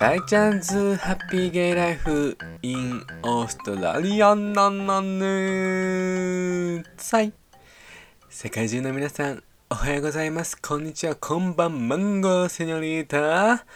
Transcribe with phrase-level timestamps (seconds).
[0.00, 7.34] 大チャンズハッピーゲイライフ in オーストラリアンなんなんねさい。
[8.30, 10.56] 世界中の皆さんおはようございます。
[10.56, 11.16] こんにちは。
[11.16, 13.66] こんばんマンゴーセニョリータ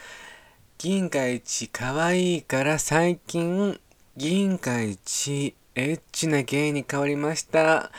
[0.79, 3.79] 銀河一可愛いから最近
[4.17, 7.91] 銀河一エッチなゲイに変わりました。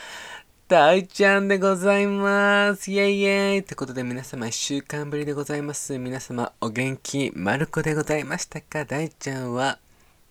[0.69, 2.91] 大ちゃんでございます。
[2.91, 5.97] イェイイェイってことで皆様一週間ぶりでございます。
[5.97, 8.83] 皆様お元気、まる子でございましたか？
[8.83, 9.79] 大ちゃんは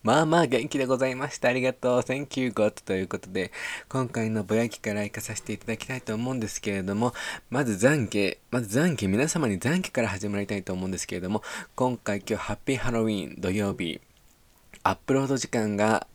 [0.03, 1.49] まあまあ元気でございました。
[1.49, 2.01] ありがとう。
[2.01, 2.85] Thank you, God.
[2.85, 3.51] ということで、
[3.89, 7.15] 今回のぼやきから行かさせていただきたいと思うんですけれども、
[7.49, 11.43] まず懺悔、まず懺悔、皆様に懺悔から始まりたいと思うんですけれども、
[11.75, 14.03] 今回今日ハッピーハロウィン土曜日、
[14.83, 16.07] アップロード時間が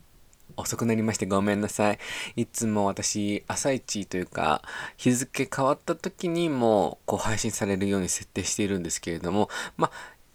[0.58, 2.00] 遅くなりましてごめんなさい。
[2.36, 4.62] いつも私、朝一というか、
[4.98, 9.92] 日付変わった時にも、こう配信されるように設定しているんですけれども、まあ、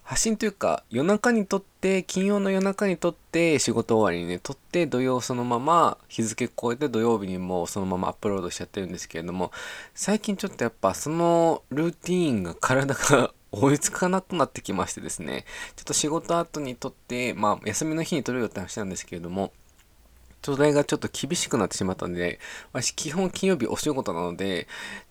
[0.06, 9.50] 発信というか、夜中にとって、金曜の夜中にとって、仕事終わりにね、撮って、土曜そのまま、日付超えて土曜日にもそのままアップロードしちゃってるんですけれども、
[9.94, 19.52] 最近ちょっとやっぱそのルーティーンが体が追いつかなくなってきましてですね、ちょっと仕事後にとって、まあ、休みの日に撮るよって話なんですけれども、
[20.46, 22.38] 土台がちょっと厳しくなってしまったんで、
[22.72, 24.68] 私基本金曜日お仕事なので、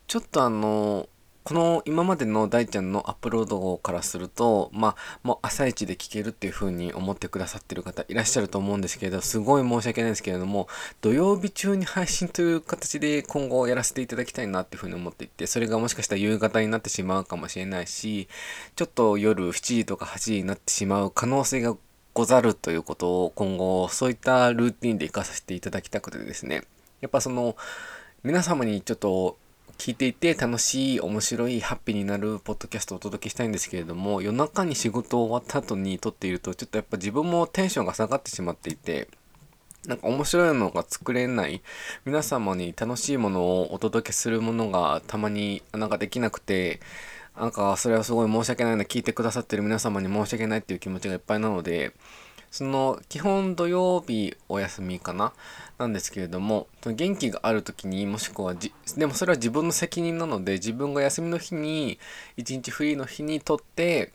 [0.08, 1.10] ちょっとあの、
[1.46, 10.68] この今までの大ちゃんのアップロードからすると、まあ、もう朝一で聞けるっていう風に思ってくださってる方いらっしゃると思うんですけれど、すごい申し訳ないんですけれども、
[11.02, 18.28] 土曜日中に配信という形で今後やらせていただきたいなっていう風に思っていて、それがもしかしたら夕方になってしまうかもしれないし、
[18.76, 21.78] ちょっと夜7時とか8時になってしまう可能性が
[22.16, 26.64] ござるということを今後そういったルーティンで活かさせていただきたくてですね。
[27.02, 27.58] やっぱその
[28.24, 29.38] 皆様にちょっと
[29.78, 39.10] 聞いていて楽しい面白いハッピーになるポッドキャストをお届けしたいんですけれども夜中に仕事終わった後に撮っているとちょっとやっぱ自分もテンションが下がってしまっていて
[39.86, 41.62] なんか面白いのが作れない
[42.06, 46.80] 皆様に楽しいものをお届けするものがたまになんかできなくて
[47.38, 51.92] なんかそれはすごい申し訳ないな聞いてくださってる皆様に申し訳ないっていう気持ちがいっぱいなので
[52.50, 55.34] その基本土曜日お休みかな？
[55.78, 62.00] なんですけれども元気がある時にもしくはでもそれは自分の責任なので自分が休みの日に
[62.38, 64.14] 一日フリーの日にとって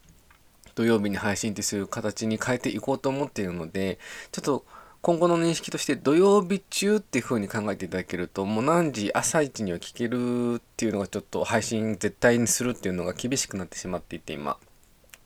[0.74, 3.98] 土曜日に配信ってする形に変えていこうと思っているので
[4.32, 4.64] ちょっと
[5.02, 8.64] 今後の認識として土曜日中っていう風に考えていただけるともう。
[8.64, 14.58] 何時朝一には聞けるっていうのがちょっと配信絶対にするっていうのが厳しくなってしまっていて今。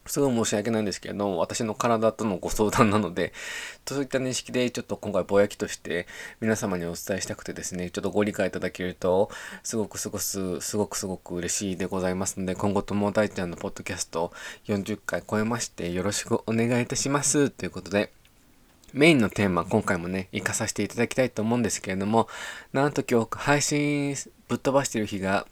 [0.06, 3.32] すごい申し訳ないんですけれども私の体とのご相談なので
[3.86, 6.06] そういった認識でちょっと今回ぼやきとして
[6.40, 9.30] 皆様にお伝えしたくてですねちょっとご理解いただけると
[9.62, 14.32] すごくすごくすごくすごく嬉しいでございますので今後とも大ちゃんのポッドキャスト
[14.66, 17.48] 40回超えましてよろしくお願いいたします。
[17.48, 18.12] ということで
[18.94, 22.28] メインのテーマ、今回もね、活かさせていただきたいと思うんですけれども、
[22.72, 24.14] なんと今日配信
[24.46, 25.48] ぶっ飛ばしてる日が、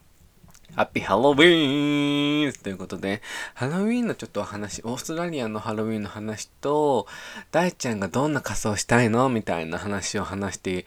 [0.76, 3.20] ハッピーハロウィーンということで、
[3.54, 7.08] ハロウィーンのちょっとお話、オーストラリアのハロウィーンの話と、
[7.50, 10.86] 大ちゃんがどんな仮装したいのみたいな話を話して、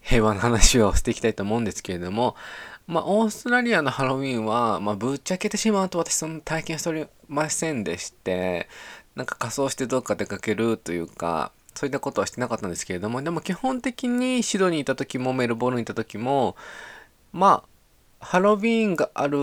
[0.00, 2.34] 平和な話をしていきたいと思うんですけれども、
[2.88, 8.68] まあ、オーストラリアのハロウィーンは、まあ、ぶっちゃけてしまうと私その体験しておりませんでして、
[9.14, 16.56] なんか仮装してどっか出かけるというか、そういったことはしてなかったんですけれども、でも基本的にシドニーにいた時もメルボルンにいた時も、
[17.32, 17.64] ま
[18.20, 19.38] あ、ハロウィーンがある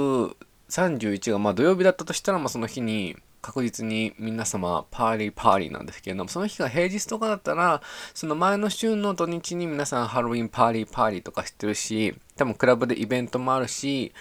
[0.70, 7.82] 31がまあ土曜日だったとしたら、まあその日に確実に皆様パーリーパーリーなんですけれども、その日が平日とかだったら、
[8.14, 14.14] その前の週の土日に皆さんハロウィンパーリーパーリーとか知ってるし、多分クラブでイベントもあるし、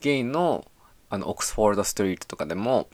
[0.00, 0.64] ゲイの
[1.10, 2.88] あのオックスフォードストリートとかでも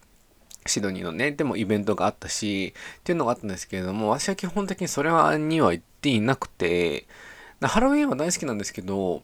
[0.66, 7.06] シドニーのね、でもイベントがあったし、っていうのがあったんですけれども、私は基本的にそれはには行っていなくて、
[7.62, 9.22] ハロウィンは大好きなんですけど、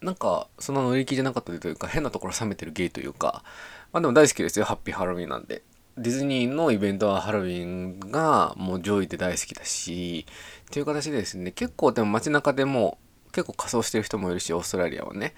[0.00, 3.44] なんか、そんな乗り気じゃなかったというか、変なところ冷めてるゲイというか、
[3.92, 5.62] まあでも大好きですよ、ハッピーハロウィンなんで。
[5.98, 10.24] ディズニーのイベントはハロウィンがもう上位で大好きだし、
[10.62, 12.98] っていう形でですね、結構でも街中でも
[13.32, 15.34] 結構仮装してる人もいるし、オーストラリアはね。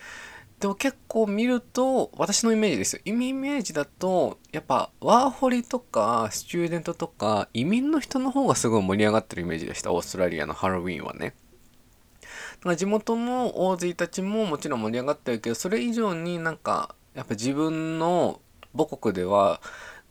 [0.63, 3.03] でも結構見ると私のイメージですよ。
[3.05, 9.93] イメージだとやっぱワーホリとかスチューデントとか移民の人の方がすごい盛り上がってるイメージでした。
[9.93, 11.35] オーストラリアのハロウィンはね。
[12.21, 12.29] だ
[12.63, 18.41] から地元の大勢たちももちろん盛り上がってるけどそれ以上になんかやっぱ自分の
[18.77, 19.61] 母国では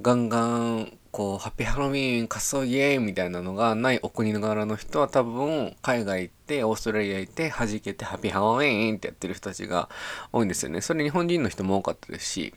[0.02, 9.90] ガンガンこうハッピーハロウィーン仮装イエーイみたいなのがないお国柄の人は多分海外行ってオーストラリア行って弾けてハッピーハロウィーンってやってる人たちが
[10.32, 10.80] 多いんですよね。
[10.80, 12.54] それ日本人の人も多かったですし。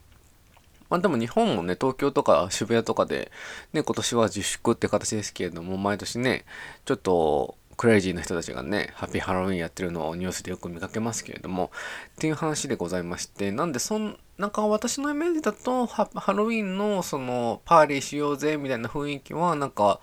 [0.91, 3.33] まあでも日本もね、東京とか渋谷とかで、
[3.73, 6.45] ね、今年は自粛って形ですけれども、毎年ね、
[6.85, 11.71] ちょっとクレイジーな人たちがね、ハッピーハロウィンやってるのをニュースでよく見かけますけれども、
[12.17, 20.01] っていう話でございまして、なんでそん、なんか私のイメージだと、ハロウィンのその、パーリーしようぜみたいな雰囲気は、なんか、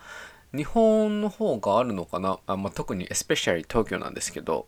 [0.54, 2.38] 日本の方があるのかな？
[2.46, 4.66] あ、まあ、特にエスペシャル東京なんですけど、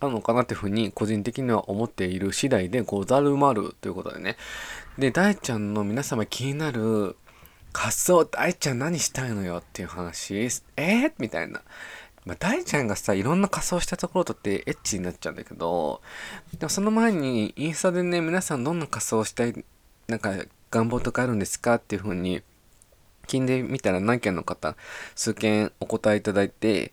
[0.00, 4.36] あるのかなっていうふうに個人的には思っている次第でござるまるということでね。
[4.96, 7.16] で、大ちゃんの皆様気になる
[7.80, 11.62] 仮装、大ちゃん何したいのよっていう話、えー、みたいな。
[12.24, 16.02] まあ、大ちゃんがさ、いろんな仮装したところとってエッチになっちゃうんだけど、
[16.58, 19.64] でもその前にインスタでね、皆さんどんな仮装したい、
[20.08, 20.34] なんか
[20.72, 21.76] 願望とかあるんですか？
[21.76, 22.42] っていうふうに
[23.28, 24.74] 聞いてみたら何件の方、
[25.14, 26.90] 数件お答えいただいて、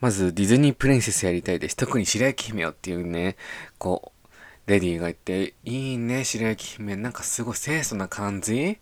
[0.00, 1.76] まずディズニープリンセスやりたいです。
[1.76, 3.34] 特に白雪姫よっていうね、
[3.78, 6.94] こう、レディーがいて、いいね、白雪姫。
[6.94, 8.78] なんかすごい清楚な感じ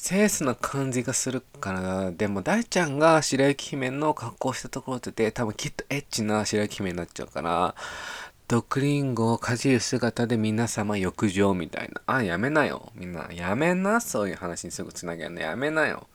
[0.00, 7.74] 清楚な感じがするから、でも大ちゃんが白雪姫の格好したところって、多分きっとエッチな白雪姫になっちゃうから、
[8.46, 12.00] 毒リンゴをかじる姿で皆様浴場みたいな。
[12.06, 12.92] あ、やめなよ。
[12.94, 14.00] みんな、やめな。
[14.00, 15.40] そういう話にすぐつなげるの。
[15.40, 16.06] やめなよ。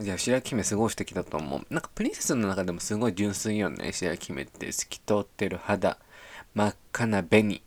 [0.00, 1.66] いや、白雪姫すごい素敵だと思う。
[1.70, 3.92] なんかプリンセスの中でもすごい純粋よね。
[3.92, 5.98] 白雪姫って透き通ってる肌、
[6.54, 7.62] 真っ赤な紅、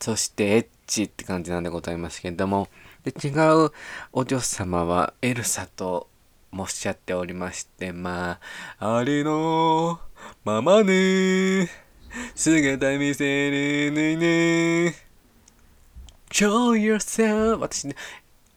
[0.00, 2.68] そしてエッチって感じなんでございますけれども、
[3.06, 3.30] で違
[3.66, 3.70] う
[4.12, 6.08] お嬢様はエルサと
[6.50, 8.40] おっしゃっておりまして、ま
[8.80, 10.00] あ、あれの
[10.44, 11.68] ままね、
[12.34, 14.94] 姿見せるねね。
[16.32, 17.94] show yourself 私ね、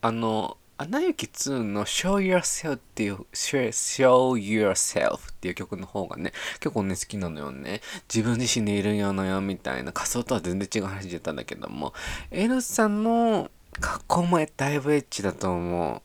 [0.00, 7.82] あの、アナ雪2の Show Yourself っていう Show Yourself っていう曲の方がね、結構ね好きなのよね。
[8.12, 11.92] 自分自身でいるよのよみたいな仮想とは全然違う話だったんだけども、
[12.30, 16.02] エルさんの格好もだいぶエッチだと思う。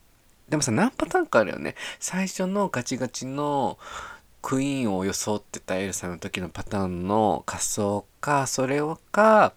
[0.49, 1.75] でもさ、何パターンかあるよね。
[1.99, 3.79] 最初のガチガチの
[4.41, 9.53] クイーンを装ってたエルサの時のパターンの仮装か、それをか、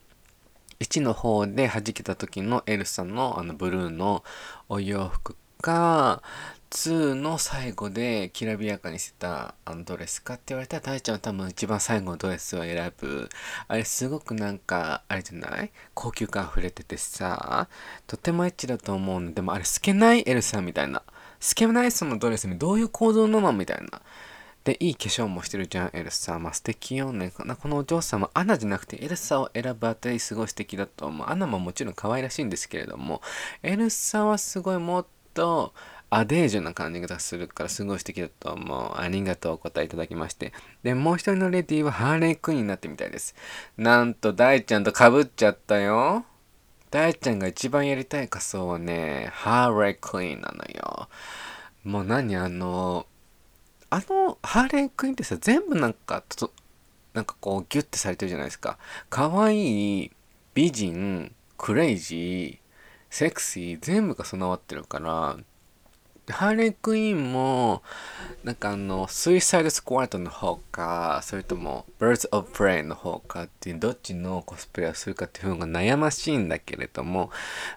[0.80, 4.24] 1の方で弾けた時のエルサのあのブルーの
[4.68, 6.22] お洋服か、
[6.70, 13.28] 2の最後できらびやかにしてたあのドレスかって言われたら大ちゃんは多分一番最後のドレスを選ぶ。
[13.68, 15.70] あれすごくなんか、あれじゃない？
[15.94, 17.68] 高級感溢れててさ、
[18.06, 19.32] とてもエッチだと思うの。
[19.32, 21.02] でもあれ透けないエルサみたいな。
[21.40, 24.02] 透けないそのドレスにどういう構造なのみたいな。
[24.64, 26.38] で、いい化粧もしてるじゃん、エルサ。
[26.38, 27.30] まあ素敵よね。
[27.30, 31.28] このお嬢様、アナじゃなくてエルサを選ぶあたりすごい素敵だと思う。
[31.28, 33.22] アナももちろん可愛らしいんですけれども、
[33.62, 35.72] エルサはすごいもっと
[36.10, 38.98] アデージュな感じがするからすごい素敵だと思う。
[38.98, 40.52] ありがとうお答えいただきまして。
[40.82, 43.34] で、もう一人のレディーはハーレークイーンになってみたいです。
[43.76, 46.24] なんと大ちゃんと被っちゃったよ。
[46.90, 51.08] 大ちゃんが一番やりたい仮装はね、ハーレークイーンなのよ。
[51.84, 53.06] もう何あの、
[53.90, 56.22] あのハーレークイーンってさ全部なんか
[57.14, 58.78] なんかこうギュッてされてるじゃないですか
[59.08, 60.10] 可愛い
[60.54, 62.68] 美人クレイジー
[63.10, 65.38] セクシー全部が備わってるから
[66.32, 67.82] ハーレークイーンも、
[68.44, 77.30] なんかあの、スイサイドスクワットの方か、それとも、Birds of Prey の方かっていう、どっちのコスプレをするかっていうのが悩ましいんだけれども、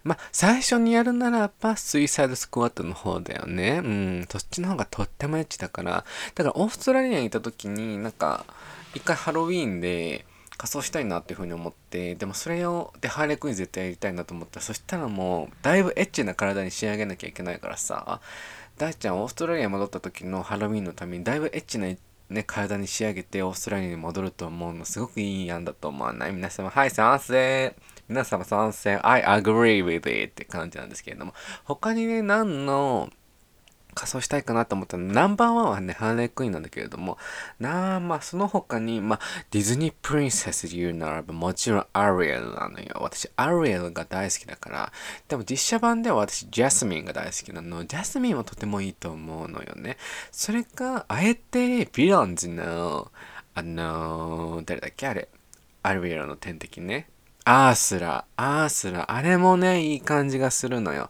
[0.03, 3.81] まあ、最初にやるならば、スイサイドスクワットの方だよね。
[3.83, 6.05] うん、そっちの方がとってもエッチだから、
[6.35, 8.45] だからオーストラリアにいた時に、なんか、
[8.93, 10.25] 一回ハロウィーンで、
[10.61, 14.59] 仮装したいなっていうふうに思ってでもそれをでハーレークイーン絶対やりたいなと思った。
[14.59, 18.21] らそしたらもうだいぶエッチな体に仕上げなきゃいけないからさ。
[18.77, 21.87] 大ちゃんオーストラリア戻った時のハロウィンのためにだいぶエッチな
[22.29, 24.85] ね、体に仕上げてオーストラリアに戻ると思うの。
[24.85, 26.31] すごくいい案だと思わない？
[26.31, 27.75] 皆様はい賛成。
[28.07, 28.99] 皆様賛成。
[29.03, 31.33] I agree with it って感じなんですけれども。
[31.65, 33.09] 他にね何の
[33.93, 37.17] 仮装したいかなと思ったのナンバーワンはね、ハーレークイーンなんだけれども、
[37.59, 39.19] なあ、まあ、その他に、まあ、
[39.51, 42.97] ディズニープリンセスで言うならば、もちろんアリエルなのよ。
[43.01, 44.91] 私、アリエルが大好きだから、
[45.27, 47.85] でも実写版では私、ジャスミンが大好きなの。
[47.85, 49.97] ジャスミンもとてもいいと思うのよね。
[50.31, 53.11] それか、あえて、ヴィランズの、
[53.53, 55.27] あのー、誰だっけあれ。
[55.83, 57.07] アリエルの天敵ね。
[57.43, 61.09] アースラ、アースラ、あれもね、いい感じがするのよ。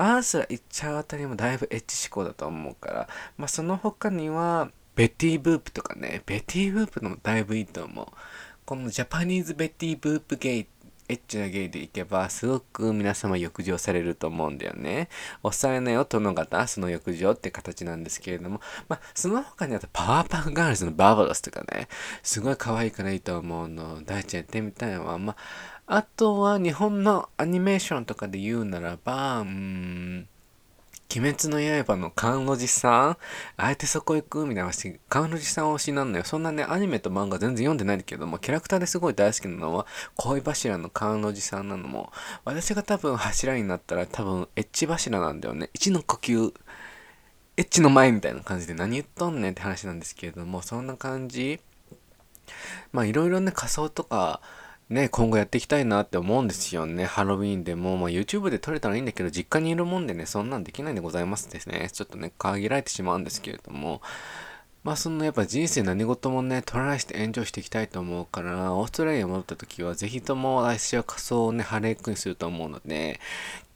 [0.00, 8.06] アースラ行っちゃうあたりもだいぶエッチ思考だと思うから、まあその他には、ベティブープとかね、ベティブープのもだいぶいいと思う。
[8.64, 10.66] このジャパニーズベティブープゲイ、
[11.08, 15.08] エッチなゲイでいけば、すごく皆様欲情されると思うんだよね。
[15.42, 21.88] 抑えなよ、殿方、その欲情って形なんですけれども、まあ、その他にあとパワーパフガールズのバブルスとかね、
[22.22, 24.02] すごい可愛いからいいと思うの。
[24.04, 25.18] 大ちゃんやってみたいわ。
[25.18, 25.36] まあ
[25.92, 30.28] あとは日本のアニメーションとかで言うならば、うーん、
[31.12, 33.16] 鬼滅の刃の菅野寺さん
[33.56, 36.24] あえてそこ行くみたいな話、菅野寺さん推しなんのよ。
[36.24, 42.12] そんなね、アニメと漫画全然読んでないけども、キャラクターですごい大好きなのは、恋柱の菅野寺さんなのも、
[42.44, 45.70] 私が多分柱になったら多分エッチ柱なんだよね。
[45.74, 46.54] 一の呼吸、
[47.56, 51.58] エッチの前みたいな感じで何言っとんねんって話なんですけれども、そんな感じ
[52.92, 54.40] まあいろいろね、仮装とか、
[54.90, 57.04] ね、今後やっていきたいなって思うんですよね。
[57.04, 61.88] ハロウィンでも、まあ、YouTube で撮れたらいいんだけど、実家にいるもんでね、そんなんできないんでございますですね。
[61.92, 64.02] ちょっとね、限られてしまうんですけれども、
[64.82, 73.20] まあそのやっぱ人生何事もね、トライしてエンジョイしていきたいと思うから、オーストラリア戻った時は、ぜひとも私は仮装をね、晴れくにすると思うので、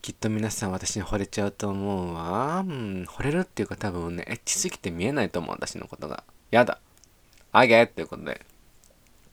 [0.03, 2.65] きっと皆さん私に惚れちゃうと思うわ。
[2.67, 6.25] うん、惚れるっていうか多分ね、エッチすぎて見えないと思う、私のことが。
[6.51, 6.81] やだ。
[7.53, 8.41] あげっていうことで。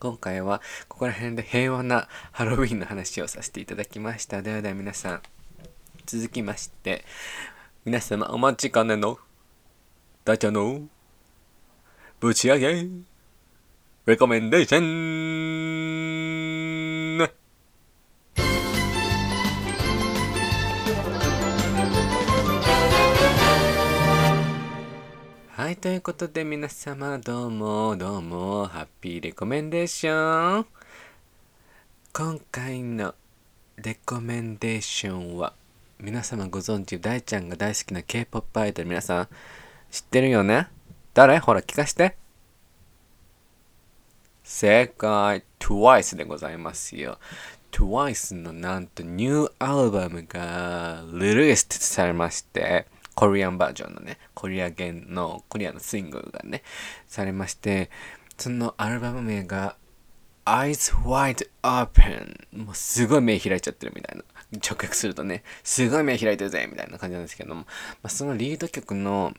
[0.02, 4.42] 今回はここら辺で平和なハロウィンの話をさせていただきました。
[4.42, 5.22] ではでは皆さん、
[6.06, 7.04] 続きまして、
[7.84, 9.20] 皆様お待ちかねの、
[10.24, 10.88] ダチャの、
[12.18, 12.88] ぶち上げ、
[14.06, 16.31] レコメンデーション
[25.54, 30.66] はい、ということで皆様どうもどうもハッピーレコメンデーション。
[32.14, 33.14] 今回の
[33.76, 35.52] レコメンデーションは
[36.00, 39.28] 皆様ご存知大ちゃんが大好きな K-POP アイドル皆さん
[39.90, 40.68] 知ってるよね？
[41.12, 41.38] 誰？
[41.38, 42.16] ほら聞かして。
[44.42, 45.44] 正解。
[45.58, 47.18] TWICE でございますよ。
[47.72, 52.86] TWICE のなんとニューアルバムがリリースされまして。
[53.14, 56.62] コリアンバージョンのね、コリア弦の、コリアのスイングがね、
[57.06, 57.90] されまして、
[58.38, 59.76] そのアルバム名が
[60.44, 64.24] Eyes Wide Open もうすごい目開いちゃってるみたいな。
[64.54, 67.66] 直訳するとね、すごい目開いてるぜみたいな感じなんですけども、ま
[68.04, 69.32] あ、そのリード曲の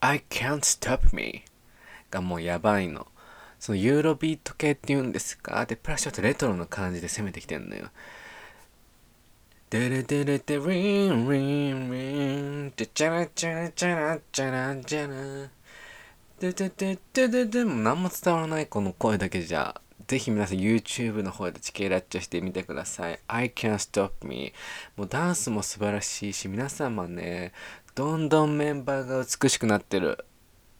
[0.00, 1.42] I Can't Stop Me
[2.10, 3.06] がもうやばいの。
[3.58, 5.66] そのユーロビート系っていうんですか？
[5.66, 7.88] で、プラスちょっとレトロの感じで攻めてきてんのよ。
[9.70, 15.48] デレデレデリンリンリンデチャラチャラチャラチャラチャラ
[16.40, 24.52] デデデデデデも何も伝わらないこの声だけじゃぜひ皆さん YouTube の方でチケラッチョしてみてください I can't stop me
[24.96, 27.52] もうダンスも素晴らしいし皆様ね
[27.94, 30.24] どんどんメンバーが美しくなってる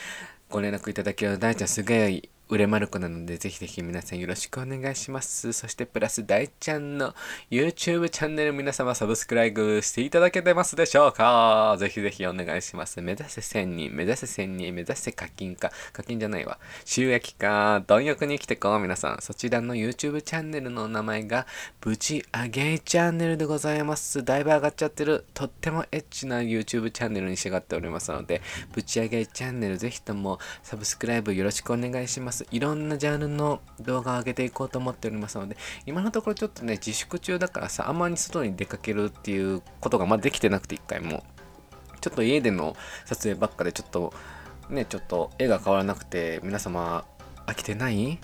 [0.49, 5.53] ご連絡いただけると、大ちゃんすげえ売れまる子なので、ぜひぜひ皆さんよろしくお願いします。
[5.53, 7.13] そしてプラス大ちゃんの
[7.51, 11.77] YouTube チャンネル皆様サブスクライブしていただけてますでしょうか？
[11.81, 13.01] ぜひぜひお願いします。
[13.03, 16.59] 目指せ1000人、目指せ1000人、目指せ課金か、課金じゃないわ。
[16.85, 19.19] 収益化、貪欲に生きてこう皆さん。
[19.23, 21.47] そちらの YouTube チャンネルの名前が、
[21.81, 24.25] ぶち上げチャンネルでございます。
[24.25, 28.41] だいぶ上がっちゃってる、とってもエッチな YouTube チャンネルに仕上がっておりますので、
[28.73, 32.36] ぶち上げチャンネルぜひともサブスクライブよろしくお願いします。。
[32.51, 41.25] いろんなジャンルの動画を上げていこうと思っておりますので、今のところちょっとね、自粛中だからさ、あんまり外に出かけるっていうことがまだできてなくて、一回も。
[42.07, 44.15] ちょっと家での撮影ばっかでちょっと
[44.71, 47.05] ねちょっと絵が変わらなくて皆様
[47.47, 48.21] 飽きてない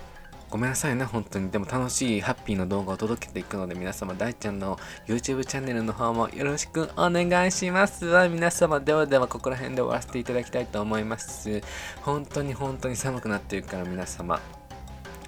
[0.52, 1.50] ごめんなさいね、本当に。
[1.50, 8.04] でも楽しい、ハッピーな動画を届けていくので、皆様、大ちゃんの YouTube チャンネルの方もよろしくお願いします。
[8.28, 11.62] 皆様、ではでは、ここら辺で終わらせていただきたいと思います。
[12.02, 14.42] 本当に本当に寒くなっているから、皆様、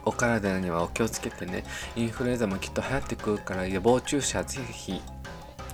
[0.04, 1.64] お体にはお気をつけてね。
[1.97, 5.00] インフルエンザもきっと流行ってくるから、予防注射ぜひ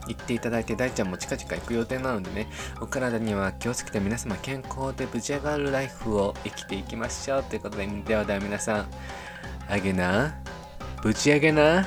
[0.06, 2.48] 行っていただいて大ちゃんも近々行く予定なのでね
[2.80, 8.90] お体には気をつけて皆様健康で無事上がるライフを生きていきましょうということでではでは皆さん
[9.70, 10.34] あげな、
[11.00, 11.86] ぶち上げな、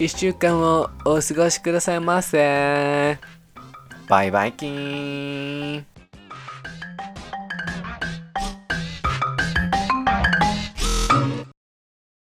[0.00, 3.16] 一週間をお過ごしくださいませ。
[4.08, 5.97] バイバイキーン。